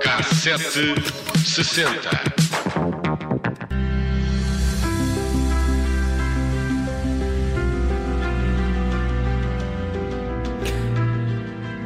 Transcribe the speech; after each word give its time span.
Cassete 0.00 0.94
sessenta. 1.44 2.10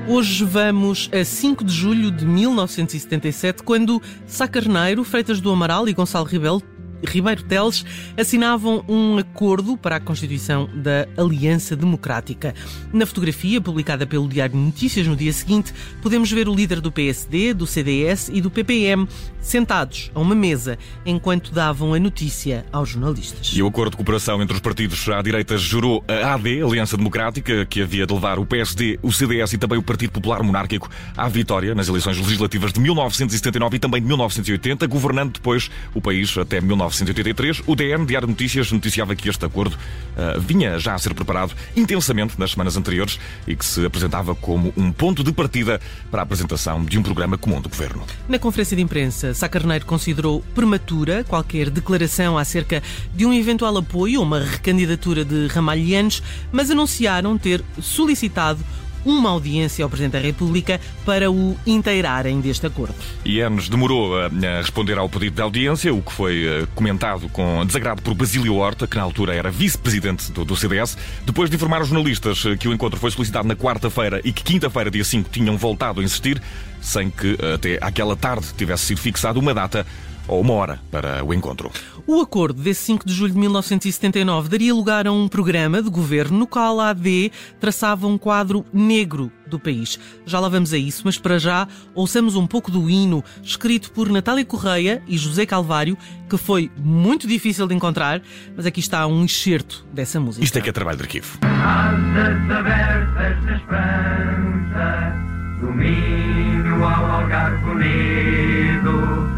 Hoje 0.06 0.44
vamos 0.44 1.10
a 1.12 1.24
5 1.24 1.64
de 1.64 1.72
julho 1.72 2.12
de 2.12 2.24
1977, 2.24 3.64
quando 3.64 4.00
Sá 4.28 4.46
Carneiro, 4.46 5.02
Freitas 5.02 5.40
do 5.40 5.50
Amaral 5.50 5.88
e 5.88 5.92
Gonçalo 5.92 6.26
Rebelo 6.26 6.62
Ribeiro 7.04 7.42
Teles 7.42 7.84
assinavam 8.16 8.84
um 8.88 9.18
acordo 9.18 9.76
para 9.76 9.96
a 9.96 10.00
constituição 10.00 10.68
da 10.74 11.06
Aliança 11.16 11.74
Democrática. 11.76 12.54
Na 12.92 13.06
fotografia, 13.06 13.60
publicada 13.60 14.06
pelo 14.06 14.28
Diário 14.28 14.56
Notícias 14.56 15.06
no 15.06 15.16
dia 15.16 15.32
seguinte, 15.32 15.72
podemos 16.02 16.30
ver 16.30 16.48
o 16.48 16.54
líder 16.54 16.80
do 16.80 16.92
PSD, 16.92 17.54
do 17.54 17.66
CDS 17.66 18.30
e 18.32 18.40
do 18.40 18.50
PPM 18.50 19.08
sentados 19.40 20.10
a 20.14 20.20
uma 20.20 20.34
mesa 20.34 20.78
enquanto 21.04 21.52
davam 21.52 21.94
a 21.94 21.98
notícia 21.98 22.64
aos 22.72 22.90
jornalistas. 22.90 23.50
E 23.54 23.62
o 23.62 23.66
acordo 23.66 23.92
de 23.92 23.96
cooperação 23.96 24.42
entre 24.42 24.54
os 24.54 24.60
partidos 24.60 25.08
à 25.08 25.22
direita 25.22 25.56
jurou 25.56 26.04
a 26.06 26.34
AD, 26.34 26.62
Aliança 26.62 26.96
Democrática, 26.96 27.64
que 27.64 27.82
havia 27.82 28.06
de 28.06 28.12
levar 28.12 28.38
o 28.38 28.46
PSD, 28.46 28.98
o 29.02 29.12
CDS 29.12 29.54
e 29.54 29.58
também 29.58 29.78
o 29.78 29.82
Partido 29.82 30.12
Popular 30.12 30.42
Monárquico 30.42 30.90
à 31.16 31.28
vitória 31.28 31.74
nas 31.74 31.88
eleições 31.88 32.18
legislativas 32.18 32.72
de 32.72 32.80
1979 32.80 33.76
e 33.76 33.78
também 33.78 34.00
de 34.00 34.06
1980, 34.06 34.86
governando 34.86 35.32
depois 35.32 35.70
o 35.94 36.00
país 36.00 36.36
até 36.36 36.60
19 36.60 36.89
1983, 36.90 37.62
o 37.66 37.74
DN, 37.74 38.04
Diário 38.04 38.26
de 38.26 38.32
Notícias, 38.32 38.70
noticiava 38.72 39.14
que 39.14 39.28
este 39.28 39.44
acordo 39.44 39.74
uh, 39.74 40.40
vinha 40.40 40.78
já 40.78 40.94
a 40.94 40.98
ser 40.98 41.14
preparado 41.14 41.54
intensamente 41.76 42.38
nas 42.38 42.52
semanas 42.52 42.76
anteriores 42.76 43.18
e 43.46 43.54
que 43.54 43.64
se 43.64 43.84
apresentava 43.84 44.34
como 44.34 44.72
um 44.76 44.90
ponto 44.92 45.22
de 45.22 45.32
partida 45.32 45.80
para 46.10 46.22
a 46.22 46.24
apresentação 46.24 46.84
de 46.84 46.98
um 46.98 47.02
programa 47.02 47.38
comum 47.38 47.60
do 47.60 47.68
governo. 47.68 48.04
Na 48.28 48.38
conferência 48.38 48.76
de 48.76 48.82
imprensa, 48.82 49.32
Sá 49.34 49.48
Carneiro 49.48 49.86
considerou 49.86 50.42
prematura 50.54 51.24
qualquer 51.24 51.70
declaração 51.70 52.36
acerca 52.36 52.82
de 53.14 53.24
um 53.24 53.32
eventual 53.32 53.76
apoio 53.76 54.20
a 54.20 54.22
uma 54.22 54.40
recandidatura 54.40 55.24
de 55.24 55.46
ramalhianos, 55.46 56.22
mas 56.52 56.70
anunciaram 56.70 57.38
ter 57.38 57.62
solicitado 57.80 58.64
uma 59.04 59.30
audiência 59.30 59.84
ao 59.84 59.88
Presidente 59.88 60.12
da 60.12 60.18
República 60.18 60.80
para 61.04 61.30
o 61.30 61.56
inteirarem 61.66 62.40
deste 62.40 62.66
acordo. 62.66 62.94
E 63.24 63.40
Enes 63.40 63.68
demorou 63.68 64.18
a 64.18 64.28
responder 64.58 64.98
ao 64.98 65.08
pedido 65.08 65.36
de 65.36 65.42
audiência, 65.42 65.92
o 65.92 66.02
que 66.02 66.12
foi 66.12 66.44
eh, 66.44 66.66
comentado 66.74 67.28
com 67.28 67.64
desagrado 67.64 68.02
por 68.02 68.14
Basílio 68.14 68.56
Horta, 68.56 68.86
que 68.86 68.96
na 68.96 69.02
altura 69.02 69.34
era 69.34 69.50
vice-presidente 69.50 70.30
do, 70.32 70.44
do, 70.44 70.56
CDS, 70.56 70.96
depois 71.24 71.48
de 71.50 71.56
informar 71.56 71.82
os 71.82 71.88
jornalistas 71.88 72.44
eh, 72.46 72.56
que 72.56 72.68
o 72.68 72.72
encontro 72.72 72.98
foi 72.98 73.10
solicitado 73.10 73.46
na 73.46 73.56
quarta-feira 73.56 74.20
e 74.24 74.32
que 74.32 74.42
quinta-feira, 74.42 74.90
dia 74.90 75.04
5, 75.04 75.28
tinham 75.30 75.56
voltado 75.56 76.00
a 76.00 76.04
insistir, 76.04 76.40
sem 76.80 77.10
que 77.10 77.36
até 77.54 77.78
aquela 77.80 78.16
tarde 78.16 78.46
tivesse 78.56 78.86
sido 78.86 78.98
fixada 78.98 79.38
uma 79.38 79.54
data 79.54 79.86
ou 80.30 80.40
uma 80.40 80.54
hora 80.54 80.80
para 80.90 81.24
o 81.24 81.34
encontro. 81.34 81.70
O 82.06 82.20
acordo 82.20 82.62
desse 82.62 82.84
5 82.84 83.06
de 83.06 83.12
julho 83.12 83.32
de 83.32 83.38
1979 83.38 84.48
daria 84.48 84.72
lugar 84.72 85.06
a 85.06 85.12
um 85.12 85.28
programa 85.28 85.82
de 85.82 85.90
governo 85.90 86.38
no 86.38 86.46
qual 86.46 86.80
a 86.80 86.90
AD 86.90 87.32
traçava 87.58 88.06
um 88.06 88.16
quadro 88.16 88.64
negro 88.72 89.30
do 89.46 89.58
país. 89.58 89.98
Já 90.24 90.38
lá 90.38 90.48
vamos 90.48 90.72
a 90.72 90.78
isso, 90.78 91.02
mas 91.04 91.18
para 91.18 91.38
já 91.38 91.66
ouçamos 91.94 92.36
um 92.36 92.46
pouco 92.46 92.70
do 92.70 92.88
hino 92.88 93.24
escrito 93.42 93.90
por 93.90 94.08
Natália 94.08 94.44
Correia 94.44 95.02
e 95.08 95.18
José 95.18 95.44
Calvário, 95.44 95.98
que 96.28 96.36
foi 96.36 96.70
muito 96.76 97.26
difícil 97.26 97.66
de 97.66 97.74
encontrar, 97.74 98.22
mas 98.56 98.64
aqui 98.66 98.78
está 98.78 99.06
um 99.06 99.24
excerto 99.24 99.84
dessa 99.92 100.20
música. 100.20 100.44
Isto 100.44 100.58
é 100.58 100.60
que 100.60 100.68
é 100.70 100.72
trabalho 100.72 100.98
de 100.98 101.02
arquivo. 101.04 101.38
Asas 101.42 102.50
abertas 102.50 103.44
na 103.44 103.56
esperança, 103.56 105.29
domínio 105.60 106.84
ao 106.84 107.04
algarve 107.20 107.70
unido 107.70 109.28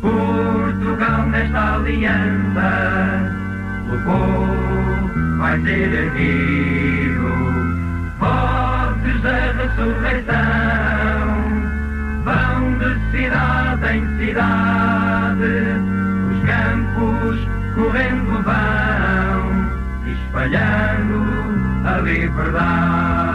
Portugal 0.00 1.26
nesta 1.26 1.74
aliança, 1.76 3.36
povo 4.04 5.10
vai 5.38 5.60
ser 5.62 5.92
erguido, 5.92 7.28
vozes 8.18 9.22
da 9.22 9.52
ressurreição, 9.58 11.28
vão 12.24 12.78
de 12.78 12.90
cidade 13.10 13.96
em 13.96 14.02
cidade, 14.18 15.54
os 16.30 16.38
campos 16.46 17.38
correndo 17.74 18.42
vão, 18.42 19.40
espalhando 20.06 21.18
a 21.84 21.98
liberdade. 21.98 23.29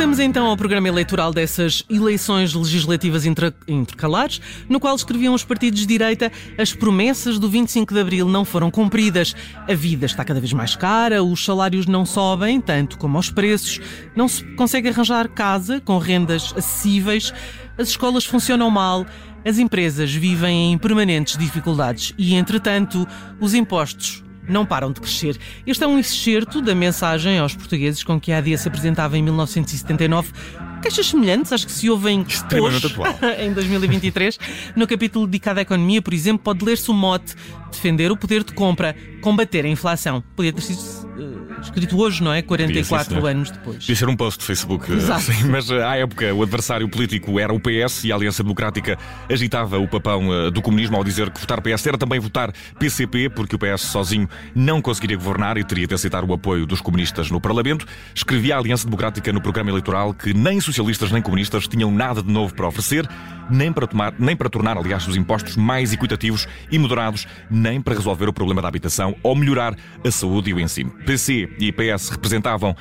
Voltemos 0.00 0.18
então 0.18 0.46
ao 0.46 0.56
programa 0.56 0.88
eleitoral 0.88 1.30
dessas 1.30 1.84
eleições 1.86 2.54
legislativas 2.54 3.26
intercalares, 3.26 4.40
no 4.66 4.80
qual 4.80 4.96
escreviam 4.96 5.34
os 5.34 5.44
partidos 5.44 5.80
de 5.80 5.86
direita 5.86 6.32
as 6.56 6.72
promessas 6.72 7.38
do 7.38 7.50
25 7.50 7.92
de 7.92 8.00
Abril 8.00 8.26
não 8.26 8.42
foram 8.42 8.70
cumpridas. 8.70 9.36
A 9.68 9.74
vida 9.74 10.06
está 10.06 10.24
cada 10.24 10.40
vez 10.40 10.54
mais 10.54 10.74
cara, 10.74 11.22
os 11.22 11.44
salários 11.44 11.84
não 11.84 12.06
sobem, 12.06 12.62
tanto 12.62 12.96
como 12.96 13.18
os 13.18 13.28
preços, 13.28 13.78
não 14.16 14.26
se 14.26 14.42
consegue 14.54 14.88
arranjar 14.88 15.28
casa 15.28 15.82
com 15.82 15.98
rendas 15.98 16.54
acessíveis, 16.56 17.30
as 17.76 17.88
escolas 17.88 18.24
funcionam 18.24 18.70
mal, 18.70 19.04
as 19.44 19.58
empresas 19.58 20.10
vivem 20.10 20.72
em 20.72 20.78
permanentes 20.78 21.36
dificuldades. 21.36 22.14
E, 22.16 22.34
entretanto, 22.34 23.06
os 23.38 23.52
impostos 23.52 24.24
não 24.48 24.66
param 24.66 24.92
de 24.92 25.00
crescer. 25.00 25.38
Este 25.66 25.84
é 25.84 25.86
um 25.86 25.98
excerto 25.98 26.60
da 26.60 26.74
mensagem 26.74 27.38
aos 27.38 27.54
portugueses 27.54 28.02
com 28.02 28.20
que 28.20 28.32
a 28.32 28.38
AD 28.38 28.56
se 28.58 28.68
apresentava 28.68 29.16
em 29.16 29.22
1979 29.22 30.32
Queixas 30.80 31.08
semelhantes 31.08 31.52
às 31.52 31.64
que 31.64 31.70
se 31.70 31.90
ouvem 31.90 32.24
hoje, 32.58 32.96
em 33.38 33.52
2023. 33.52 34.38
No 34.74 34.86
capítulo 34.86 35.26
dedicado 35.26 35.58
à 35.58 35.62
economia, 35.62 36.00
por 36.00 36.14
exemplo, 36.14 36.42
pode 36.42 36.64
ler-se 36.64 36.90
o 36.90 36.94
mote 36.94 37.34
defender 37.70 38.10
o 38.10 38.16
poder 38.16 38.42
de 38.42 38.54
compra, 38.54 38.96
combater 39.20 39.66
a 39.66 39.68
inflação. 39.68 40.24
Podia 40.34 40.52
ter 40.52 40.62
sido 40.62 40.78
uh, 40.78 41.49
escrito 41.62 41.98
hoje, 41.98 42.22
não 42.22 42.32
é? 42.32 42.42
44 42.42 43.26
anos 43.26 43.50
depois. 43.50 43.78
Podia 43.78 43.96
ser 43.96 44.08
um 44.08 44.16
post 44.16 44.38
do 44.38 44.44
Facebook. 44.44 44.92
Exato. 44.92 45.22
Sim, 45.22 45.48
mas 45.48 45.70
uh, 45.70 45.74
à 45.82 45.96
época 45.96 46.32
o 46.34 46.42
adversário 46.42 46.88
político 46.88 47.38
era 47.38 47.52
o 47.52 47.60
PS 47.60 48.04
e 48.04 48.12
a 48.12 48.14
Aliança 48.14 48.42
Democrática 48.42 48.98
agitava 49.28 49.78
o 49.78 49.88
papão 49.88 50.28
uh, 50.28 50.50
do 50.50 50.62
comunismo 50.62 50.96
ao 50.96 51.04
dizer 51.04 51.30
que 51.30 51.40
votar 51.40 51.60
PS 51.60 51.86
era 51.86 51.98
também 51.98 52.18
votar 52.18 52.52
PCP, 52.78 53.30
porque 53.30 53.56
o 53.56 53.58
PS 53.58 53.82
sozinho 53.82 54.28
não 54.54 54.80
conseguiria 54.80 55.16
governar 55.16 55.56
e 55.58 55.64
teria 55.64 55.86
de 55.86 55.94
aceitar 55.94 56.24
o 56.24 56.32
apoio 56.32 56.66
dos 56.66 56.80
comunistas 56.80 57.30
no 57.30 57.40
Parlamento. 57.40 57.86
Escrevia 58.14 58.56
a 58.56 58.58
Aliança 58.58 58.84
Democrática 58.84 59.32
no 59.32 59.40
programa 59.40 59.70
eleitoral 59.70 60.14
que 60.14 60.32
nem 60.32 60.60
socialistas 60.60 61.10
nem 61.12 61.22
comunistas 61.22 61.66
tinham 61.66 61.90
nada 61.90 62.22
de 62.22 62.30
novo 62.30 62.54
para 62.54 62.66
oferecer, 62.66 63.08
nem 63.50 63.72
para, 63.72 63.86
tomar, 63.86 64.14
nem 64.18 64.36
para 64.36 64.48
tornar, 64.48 64.76
aliás, 64.76 65.06
os 65.06 65.16
impostos 65.16 65.56
mais 65.56 65.92
equitativos 65.92 66.46
e 66.70 66.78
moderados, 66.78 67.26
nem 67.50 67.80
para 67.80 67.94
resolver 67.94 68.28
o 68.28 68.32
problema 68.32 68.62
da 68.62 68.68
habitação 68.68 69.16
ou 69.22 69.34
melhorar 69.34 69.76
a 70.04 70.10
saúde 70.10 70.50
e 70.50 70.54
o 70.54 70.60
ensino. 70.60 70.90
PC 71.04 71.49
e 71.58 71.72
PS 71.72 72.10
representavam, 72.10 72.76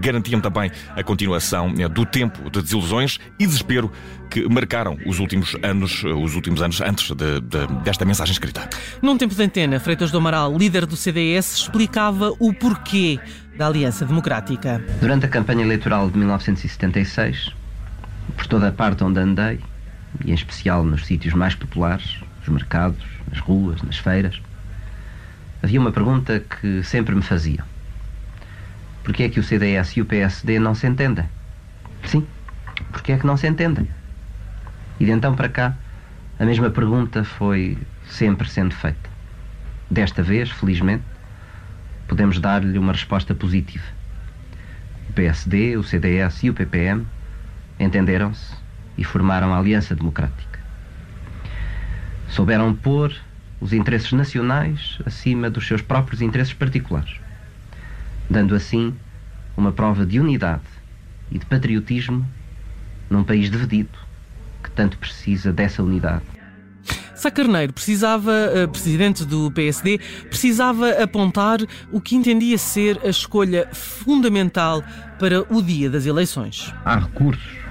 garantiam 0.00 0.40
também 0.40 0.70
a 0.96 1.02
continuação 1.02 1.72
do 1.90 2.04
tempo 2.04 2.50
de 2.50 2.62
desilusões 2.62 3.18
e 3.38 3.46
desespero 3.46 3.90
que 4.30 4.48
marcaram 4.48 4.98
os 5.06 5.20
últimos 5.20 5.56
anos, 5.62 6.02
os 6.02 6.34
últimos 6.34 6.60
anos 6.60 6.80
antes 6.80 7.10
de, 7.12 7.40
de, 7.40 7.66
desta 7.84 8.04
mensagem 8.04 8.32
escrita. 8.32 8.68
Num 9.00 9.16
tempo 9.16 9.34
de 9.34 9.42
antena, 9.42 9.78
Freitas 9.78 10.10
do 10.10 10.18
Amaral, 10.18 10.56
líder 10.56 10.86
do 10.86 10.96
CDS, 10.96 11.54
explicava 11.54 12.32
o 12.38 12.52
porquê 12.52 13.20
da 13.56 13.66
Aliança 13.66 14.04
Democrática. 14.04 14.82
Durante 15.00 15.26
a 15.26 15.28
campanha 15.28 15.62
eleitoral 15.62 16.10
de 16.10 16.18
1976, 16.18 17.52
por 18.36 18.46
toda 18.46 18.68
a 18.68 18.72
parte 18.72 19.04
onde 19.04 19.20
andei, 19.20 19.60
e 20.24 20.30
em 20.30 20.34
especial 20.34 20.84
nos 20.84 21.06
sítios 21.06 21.34
mais 21.34 21.54
populares, 21.54 22.18
os 22.42 22.48
mercados, 22.48 23.02
nas 23.30 23.40
ruas, 23.40 23.82
nas 23.82 23.98
feiras, 23.98 24.40
havia 25.62 25.80
uma 25.80 25.92
pergunta 25.92 26.40
que 26.40 26.82
sempre 26.82 27.14
me 27.14 27.22
faziam. 27.22 27.64
Porquê 29.04 29.24
é 29.24 29.28
que 29.28 29.38
o 29.38 29.42
CDS 29.44 29.98
e 29.98 30.00
o 30.00 30.06
PSD 30.06 30.58
não 30.58 30.74
se 30.74 30.86
entendem? 30.86 31.26
Sim, 32.06 32.26
porquê 32.90 33.12
é 33.12 33.18
que 33.18 33.26
não 33.26 33.36
se 33.36 33.46
entendem? 33.46 33.86
E 34.98 35.04
de 35.04 35.10
então 35.10 35.36
para 35.36 35.48
cá, 35.48 35.76
a 36.38 36.44
mesma 36.44 36.70
pergunta 36.70 37.22
foi 37.22 37.76
sempre 38.06 38.48
sendo 38.48 38.74
feita. 38.74 39.10
Desta 39.90 40.22
vez, 40.22 40.50
felizmente, 40.50 41.04
podemos 42.08 42.40
dar-lhe 42.40 42.78
uma 42.78 42.92
resposta 42.92 43.34
positiva. 43.34 43.84
O 45.10 45.12
PSD, 45.12 45.76
o 45.76 45.84
CDS 45.84 46.42
e 46.42 46.50
o 46.50 46.54
PPM 46.54 47.06
entenderam-se 47.78 48.54
e 48.96 49.04
formaram 49.04 49.52
a 49.52 49.58
Aliança 49.58 49.94
Democrática. 49.94 50.58
Souberam 52.28 52.74
pôr 52.74 53.14
os 53.60 53.72
interesses 53.72 54.12
nacionais 54.12 54.98
acima 55.04 55.50
dos 55.50 55.66
seus 55.66 55.82
próprios 55.82 56.22
interesses 56.22 56.54
particulares, 56.54 57.20
dando 58.28 58.54
assim 58.54 58.94
uma 59.56 59.72
prova 59.72 60.04
de 60.04 60.18
unidade 60.18 60.62
e 61.30 61.38
de 61.38 61.46
patriotismo 61.46 62.26
num 63.08 63.24
país 63.24 63.50
dividido 63.50 63.98
que 64.62 64.70
tanto 64.70 64.98
precisa 64.98 65.52
dessa 65.52 65.82
unidade. 65.82 66.22
Sá 67.14 67.30
Carneiro 67.30 67.72
precisava, 67.72 68.30
uh, 68.30 68.68
presidente 68.68 69.24
do 69.24 69.50
PSD, 69.52 69.98
precisava 70.28 71.02
apontar 71.02 71.58
o 71.92 72.00
que 72.00 72.16
entendia 72.16 72.58
ser 72.58 73.00
a 73.04 73.08
escolha 73.08 73.68
fundamental 73.72 74.82
para 75.18 75.42
o 75.54 75.62
dia 75.62 75.88
das 75.88 76.06
eleições. 76.06 76.74
Há 76.84 76.98
recursos. 76.98 77.64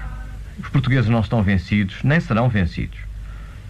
Os 0.58 0.68
portugueses 0.68 1.10
não 1.10 1.20
estão 1.20 1.42
vencidos, 1.42 2.02
nem 2.02 2.18
serão 2.20 2.48
vencidos. 2.48 2.98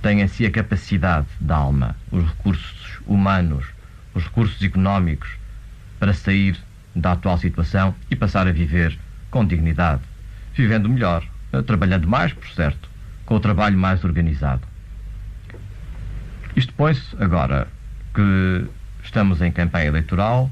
Têm 0.00 0.20
em 0.20 0.28
si 0.28 0.46
a 0.46 0.50
capacidade 0.50 1.26
da 1.40 1.56
alma, 1.56 1.96
os 2.10 2.24
recursos 2.24 3.00
humanos, 3.06 3.64
os 4.14 4.22
recursos 4.22 4.62
económicos 4.62 5.30
para 5.98 6.14
sair 6.14 6.56
da 6.94 7.12
atual 7.12 7.38
situação 7.38 7.94
e 8.10 8.16
passar 8.16 8.46
a 8.46 8.52
viver 8.52 8.98
com 9.30 9.44
dignidade, 9.44 10.02
vivendo 10.54 10.88
melhor, 10.88 11.24
trabalhando 11.66 12.06
mais, 12.06 12.32
por 12.32 12.48
certo, 12.48 12.88
com 13.26 13.34
o 13.36 13.40
trabalho 13.40 13.76
mais 13.78 14.04
organizado. 14.04 14.62
Isto 16.56 16.72
põe-se 16.74 17.16
agora 17.18 17.66
que 18.14 18.66
estamos 19.02 19.42
em 19.42 19.50
campanha 19.50 19.86
eleitoral 19.86 20.50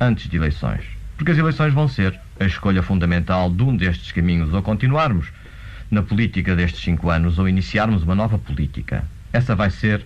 antes 0.00 0.28
de 0.28 0.36
eleições, 0.36 0.82
porque 1.16 1.30
as 1.30 1.38
eleições 1.38 1.72
vão 1.72 1.86
ser 1.86 2.18
a 2.40 2.44
escolha 2.44 2.82
fundamental 2.82 3.48
de 3.50 3.62
um 3.62 3.76
destes 3.76 4.10
caminhos, 4.10 4.52
ou 4.52 4.62
continuarmos 4.62 5.28
na 5.90 6.02
política 6.02 6.56
destes 6.56 6.82
cinco 6.82 7.08
anos, 7.08 7.38
ou 7.38 7.48
iniciarmos 7.48 8.02
uma 8.02 8.14
nova 8.16 8.36
política. 8.36 9.04
Essa 9.32 9.54
vai 9.54 9.70
ser 9.70 10.04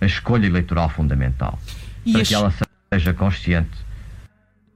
a 0.00 0.06
escolha 0.06 0.46
eleitoral 0.46 0.88
fundamental, 0.88 1.58
E 2.06 2.12
para 2.12 2.22
as- 2.22 2.28
que 2.28 2.34
ela 2.34 2.52
seja 2.92 3.12
consciente 3.12 3.70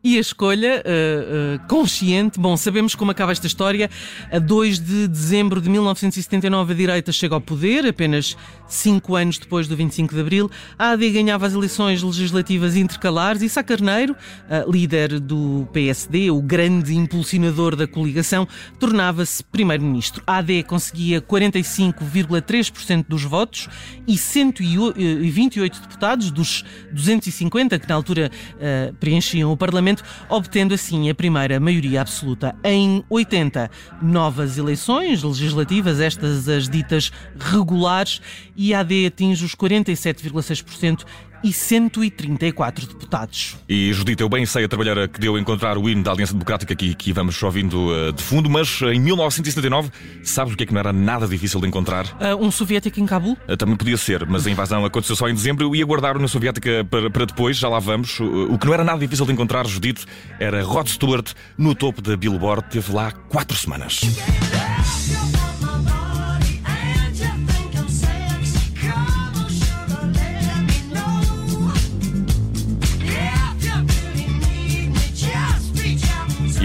E 0.07 0.19
a 0.19 0.21
escolha 0.21 0.83
uh, 0.85 1.55
uh, 1.55 1.67
consciente, 1.67 2.39
bom, 2.39 2.59
sabemos 2.59 2.95
como 2.95 3.11
acaba 3.11 3.33
esta 3.33 3.47
história. 3.47 3.89
A 4.31 4.39
2 4.39 4.79
de 4.79 5.09
dezembro 5.09 5.63
de 5.63 5.71
1979, 5.71 6.75
a 6.75 6.77
direita 6.77 7.11
chega 7.11 7.35
ao 7.35 7.41
poder, 7.41 7.87
apenas 7.87 8.37
cinco 8.69 9.17
anos 9.17 9.39
depois 9.39 9.67
do 9.67 9.75
25 9.75 10.15
de 10.15 10.21
abril. 10.21 10.51
A 10.79 10.91
AD 10.91 11.11
ganhava 11.11 11.47
as 11.47 11.55
eleições 11.55 12.03
legislativas 12.03 12.77
intercalares 12.77 13.41
e 13.41 13.49
Sá 13.49 13.63
Carneiro, 13.63 14.13
uh, 14.13 14.71
líder 14.71 15.19
do 15.19 15.67
PSD, 15.73 16.31
o 16.31 16.43
grande 16.43 16.95
impulsionador 16.95 17.75
da 17.75 17.87
coligação, 17.87 18.47
tornava-se 18.79 19.43
primeiro-ministro. 19.43 20.23
A 20.27 20.37
AD 20.37 20.65
conseguia 20.65 21.23
45,3% 21.23 23.07
dos 23.09 23.25
votos 23.25 23.71
e 24.07 24.19
128 24.19 25.81
deputados 25.81 26.31
dos 26.31 26.63
250 26.93 27.79
que 27.79 27.89
na 27.89 27.95
altura 27.95 28.31
preenchiam 29.01 29.51
o 29.51 29.57
Parlamento, 29.57 29.94
obtendo 30.29 30.75
assim 30.75 31.09
a 31.11 31.15
primeira 31.15 31.59
maioria 31.61 32.01
absoluta. 32.01 32.55
Em 32.63 33.05
80 33.09 33.71
novas 34.03 34.59
eleições 34.59 35.23
legislativas, 35.23 36.01
estas 36.01 36.49
as 36.49 36.69
ditas 36.69 37.13
regulares, 37.39 38.21
e 38.57 38.73
a 38.75 38.81
AD 38.81 39.07
atinge 39.07 39.45
os 39.45 39.55
47,6% 39.55 41.05
e 41.45 41.53
134 41.53 42.87
deputados. 42.87 43.57
E 43.69 43.93
Judita, 43.93 44.23
eu 44.23 44.29
bem 44.31 44.47
sei 44.47 44.65
a 44.65 44.69
trabalhar 44.69 45.07
que 45.07 45.21
deu 45.21 45.39
encontrar 45.39 45.77
o 45.77 45.89
hino 45.89 46.03
da 46.03 46.11
Aliança 46.11 46.33
Democrática 46.33 46.75
que, 46.75 46.95
que 46.95 47.13
vamos 47.13 47.41
ouvindo 47.43 47.93
uh, 47.93 48.13
de 48.13 48.23
fundo, 48.23 48.49
mas 48.49 48.81
em 48.81 48.99
1979, 48.99 49.91
sabes 50.23 50.55
o 50.55 50.57
que 50.57 50.63
é 50.63 50.67
que 50.67 50.73
não 50.73 50.81
era 50.81 50.93
nada 50.93 51.29
difícil 51.29 51.61
de 51.61 51.69
encontrar? 51.69 52.07
Uh, 52.07 52.43
um 52.43 52.51
soviético 52.51 52.99
em 52.99 53.05
Cabul? 53.05 53.37
Uh, 53.47 53.57
Também 53.59 53.77
podia 53.77 53.99
ser, 53.99 54.27
mas 54.27 54.47
a 54.47 54.51
invasão 54.51 54.85
aconteceu 54.87 55.15
só 55.15 55.29
em 55.29 55.35
dezembro. 55.35 55.67
Eu 55.67 55.77
ia 55.77 55.85
guardar 55.85 56.19
na 56.19 56.27
Soviética 56.27 56.85
para, 56.91 57.11
para 57.11 57.27
depois, 57.27 57.59
já 57.59 57.69
lá 57.69 57.79
vamos. 57.79 58.19
O 58.21 58.59
que 58.59 58.67
não 58.67 58.73
era 58.73 58.85
nada 58.85 58.99
difícil 58.99 59.27
de 59.27 59.33
encontrar, 59.33 59.67
Judito, 59.67 60.07
era 60.41 60.63
Rod 60.63 60.89
Stewart 60.89 61.33
no 61.59 61.75
topo 61.75 62.01
da 62.01 62.17
Billboard. 62.17 62.71
Teve 62.71 62.93
lá 62.93 63.13
quatro 63.13 63.57
semanas. 63.57 64.01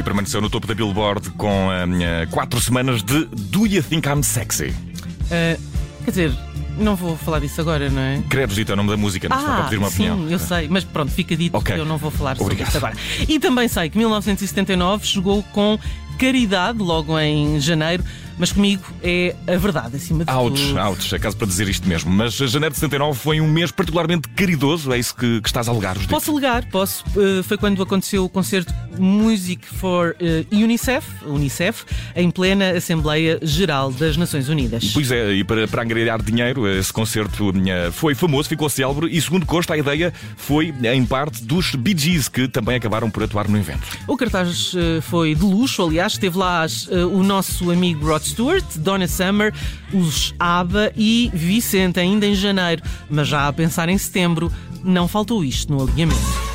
Permaneceu 0.10 0.42
no 0.42 0.50
topo 0.50 0.66
da 0.66 0.74
Billboard 0.74 1.30
com 1.32 1.68
uh, 1.68 2.28
quatro 2.32 2.60
semanas 2.60 3.04
de 3.04 3.26
Do 3.26 3.68
You 3.68 3.84
Think 3.84 4.10
I'm 4.10 4.24
Sexy? 4.24 4.70
Uh, 4.70 5.62
quer 6.04 6.10
dizer, 6.10 6.34
não 6.80 6.96
vou 6.96 7.16
falar 7.16 7.38
disso 7.38 7.62
agora, 7.62 7.92
não 7.92 8.02
é? 8.02 8.20
Credo, 8.28 8.50
Judito, 8.50 8.72
é 8.72 8.74
o 8.74 8.78
nome 8.78 8.90
da 8.90 8.98
música, 8.98 9.30
não 9.30 9.38
se 9.38 9.46
para 9.46 9.64
pedir 9.66 9.78
uma 9.78 9.90
sim, 9.92 10.10
opinião. 10.10 10.28
eu 10.32 10.40
sei, 10.40 10.68
mas 10.68 10.84
pronto, 10.84 11.12
fica 11.12 11.38
dito 11.38 11.56
Ok. 11.56 11.76
que 11.76 11.80
eu 11.80 11.86
não 11.86 12.00
vou 12.00 12.10
falar 12.10 12.36
sobre 12.36 12.54
Obrigado. 12.54 12.70
isso 12.70 12.78
agora. 12.78 12.96
E 13.28 13.40
também 13.40 13.68
sei 13.68 13.88
que 13.92 14.00
1979 14.00 15.06
chegou 15.06 15.44
com 15.54 15.78
caridade, 16.18 16.80
logo 16.80 17.18
em 17.20 17.60
janeiro, 17.60 18.04
mas 18.40 18.52
comigo 18.52 18.84
é 19.04 19.36
a 19.46 19.58
verdade 19.58 19.98
acima 19.98 20.26
de 20.26 20.32
Ouch, 20.32 20.68
tudo. 20.68 20.80
ouch, 20.80 21.14
é 21.14 21.20
caso 21.20 21.38
para 21.38 21.48
dizer 21.48 21.68
isto 21.68 21.88
mesmo. 21.88 22.10
Mas 22.10 22.34
janeiro 22.34 22.74
de 22.74 22.80
79 22.80 23.20
foi 23.20 23.40
um 23.40 23.48
mês 23.48 23.72
particularmente 23.72 24.28
caridoso, 24.30 24.92
é 24.92 24.98
isso 24.98 25.16
que, 25.16 25.42
que 25.42 25.48
estás 25.48 25.68
a 25.68 25.72
alegar? 25.72 25.98
Posso 26.08 26.32
alegar, 26.32 26.66
posso. 26.72 27.04
Uh, 27.10 27.44
foi 27.44 27.58
quando 27.58 27.84
aconteceu 27.84 28.26
o 28.26 28.30
concerto 28.30 28.74
Music 28.98 29.68
for 29.68 30.16
uh, 30.20 30.56
UNICEF, 30.56 31.06
UNICEF, 31.26 31.86
em 32.16 32.32
plena 32.32 32.72
Assembleia 32.72 33.38
Geral 33.42 33.92
das 33.92 34.18
Nações 34.18 34.50
Unidas. 34.50 34.92
Pois 34.94 35.12
é, 35.12 35.34
e 35.34 35.44
para, 35.44 35.68
para 35.68 35.84
angariar 35.84 36.22
dinheiro, 36.22 36.68
esse 36.68 36.92
concerto 36.92 37.52
eh, 37.68 37.92
foi 37.92 38.16
famoso, 38.16 38.48
ficou 38.48 38.70
célebre 38.70 39.08
e, 39.12 39.22
segundo 39.22 39.46
consta, 39.46 39.74
a 39.74 39.78
ideia 39.78 40.14
foi, 40.38 40.74
em 40.84 41.06
parte, 41.06 41.44
dos 41.44 41.76
Bee 41.76 41.98
Gees, 41.98 42.28
que 42.28 42.48
também 42.48 42.76
acabaram 42.76 43.10
por 43.10 43.24
atuar 43.24 43.48
no 43.48 43.58
evento. 43.58 43.82
O 44.08 44.16
cartaz 44.16 44.74
uh, 44.74 45.02
foi 45.02 45.36
de 45.36 45.44
luxo, 45.44 45.84
aliás, 45.84 46.14
esteve 46.14 46.38
lá 46.38 46.66
uh, 46.66 47.08
o 47.08 47.24
nosso 47.24 47.72
amigo 47.72 48.06
Rod 48.06 48.29
Stewart, 48.30 48.66
Donna 48.78 49.08
Summer, 49.08 49.54
os 49.94 50.34
ABBA 50.40 50.92
e 50.96 51.32
Vicente, 51.34 52.00
ainda 52.00 52.26
em 52.26 52.36
janeiro. 52.36 52.82
Mas 53.10 53.28
já 53.28 53.48
a 53.48 53.54
pensar 53.54 53.90
em 53.90 53.98
setembro, 53.98 54.52
não 54.84 55.08
faltou 55.08 55.44
isto 55.44 55.74
no 55.74 55.84
alinhamento. 55.84 56.50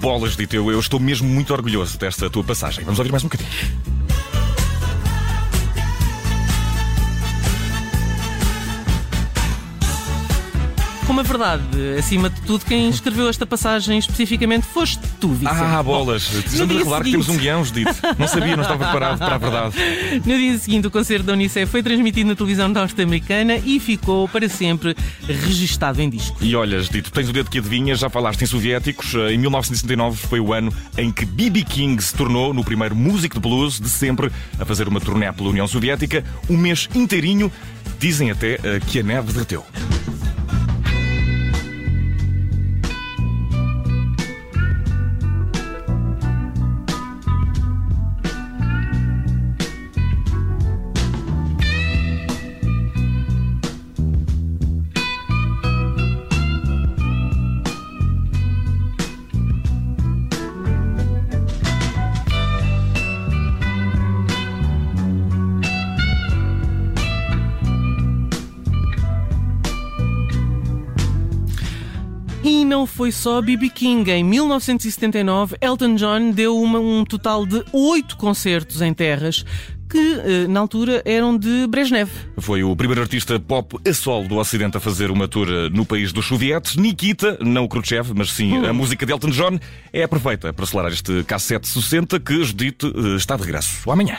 Bolas, 0.00 0.36
Dito, 0.36 0.54
eu, 0.54 0.70
eu 0.70 0.78
estou 0.78 1.00
mesmo 1.00 1.26
muito 1.26 1.52
orgulhoso 1.54 1.98
desta 1.98 2.28
tua 2.28 2.44
passagem. 2.44 2.84
Vamos 2.84 2.98
ouvir 2.98 3.10
mais 3.10 3.24
um 3.24 3.28
bocadinho. 3.28 3.93
Como 11.06 11.20
a 11.20 11.22
verdade, 11.22 11.62
acima 11.98 12.30
de 12.30 12.40
tudo, 12.40 12.64
quem 12.64 12.88
escreveu 12.88 13.28
esta 13.28 13.44
passagem 13.44 13.98
especificamente 13.98 14.64
foste 14.66 15.00
tu, 15.20 15.28
Vicente. 15.28 15.60
Ah, 15.60 15.82
bolas! 15.82 16.26
Precisamos 16.28 16.68
dia 16.70 16.78
revelar 16.78 17.04
que 17.04 17.10
temos 17.10 17.28
um 17.28 17.32
seguinte- 17.32 17.42
guião, 17.44 17.64
Judito. 17.64 17.94
Não 18.18 18.26
sabia, 18.26 18.56
não 18.56 18.62
estava 18.62 18.84
preparado 18.84 19.18
para 19.18 19.34
a 19.34 19.38
verdade. 19.38 19.74
No 20.24 20.38
dia 20.38 20.58
seguinte, 20.58 20.86
o 20.86 20.90
concerto 20.90 21.26
da 21.26 21.34
Unicef 21.34 21.70
foi 21.70 21.82
transmitido 21.82 22.30
na 22.30 22.34
televisão 22.34 22.68
norte-americana 22.68 23.56
e 23.58 23.78
ficou 23.78 24.26
para 24.28 24.48
sempre 24.48 24.96
registado 25.28 26.00
em 26.00 26.08
disco. 26.08 26.38
E 26.40 26.56
olhas, 26.56 26.88
Dito, 26.88 27.12
tens 27.12 27.28
o 27.28 27.32
dedo 27.32 27.50
que 27.50 27.58
adivinha, 27.58 27.94
já 27.94 28.08
falaste 28.08 28.40
em 28.42 28.46
soviéticos. 28.46 29.12
Em 29.14 29.36
1969 29.36 30.16
foi 30.26 30.40
o 30.40 30.52
ano 30.54 30.72
em 30.96 31.12
que 31.12 31.26
B.B. 31.26 31.64
King 31.64 32.02
se 32.02 32.14
tornou 32.14 32.54
no 32.54 32.64
primeiro 32.64 32.96
músico 32.96 33.34
de 33.34 33.40
blues 33.40 33.78
de 33.78 33.88
sempre 33.90 34.32
a 34.58 34.64
fazer 34.64 34.88
uma 34.88 35.00
turnê 35.00 35.30
pela 35.32 35.50
União 35.50 35.66
Soviética, 35.68 36.24
um 36.48 36.56
mês 36.56 36.88
inteirinho. 36.94 37.52
Dizem 37.98 38.30
até 38.30 38.54
eh, 38.62 38.80
que 38.86 38.98
a 38.98 39.02
neve 39.02 39.32
derreteu. 39.32 39.64
Não 72.74 72.86
foi 72.86 73.12
só 73.12 73.40
B.B. 73.40 73.68
King. 73.70 74.10
Em 74.10 74.24
1979, 74.24 75.56
Elton 75.60 75.94
John 75.94 76.32
deu 76.32 76.60
uma- 76.60 76.80
um 76.80 77.04
total 77.04 77.46
de 77.46 77.62
oito 77.72 78.16
concertos 78.16 78.82
em 78.82 78.92
terras 78.92 79.44
que, 79.88 79.96
eh, 79.98 80.48
na 80.48 80.58
altura, 80.58 81.00
eram 81.04 81.38
de 81.38 81.68
Brezhnev. 81.68 82.10
Foi 82.38 82.64
o 82.64 82.74
primeiro 82.74 83.00
artista 83.00 83.38
pop 83.38 83.78
a 83.88 83.94
solo 83.94 84.26
do 84.26 84.38
Ocidente 84.38 84.76
a 84.76 84.80
fazer 84.80 85.08
uma 85.12 85.28
tour 85.28 85.46
eh, 85.48 85.68
no 85.70 85.86
país 85.86 86.12
dos 86.12 86.26
sovietes. 86.26 86.74
Nikita, 86.74 87.38
não 87.40 87.62
o 87.64 87.68
Khrushchev, 87.68 88.12
mas 88.12 88.32
sim 88.32 88.66
a 88.66 88.72
música 88.72 89.06
de 89.06 89.12
Elton 89.12 89.30
John, 89.30 89.56
é 89.92 90.04
perfeita 90.08 90.52
para 90.52 90.64
acelerar 90.64 90.92
este 90.92 91.22
K7 91.22 91.64
60 91.66 92.18
que, 92.18 92.42
Judito, 92.42 92.92
eh, 92.92 93.14
está 93.16 93.36
de 93.36 93.42
regresso. 93.44 93.88
Amanhã. 93.88 94.16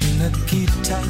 Nikita, 0.00 1.00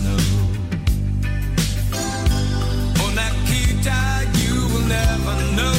snow. 0.00 0.16
Oh, 1.92 3.04
On 3.04 3.12
that 3.14 3.34
Kita, 3.48 4.00
you 4.40 4.54
will 4.72 4.86
never 4.88 5.34
know 5.58 5.78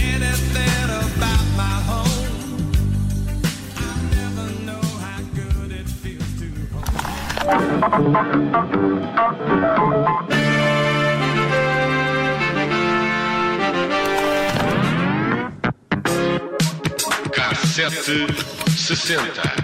anything 0.00 0.88
about 1.04 1.46
my 1.60 1.76
home. 1.90 2.32
I 3.76 3.92
never 4.16 4.46
know 4.66 4.84
how 5.04 5.20
good 5.34 5.70
it 5.80 5.88
feels 6.00 6.30
to 6.40 6.48
hold. 6.72 6.90
Cassete 17.32 18.18
60. 18.76 19.59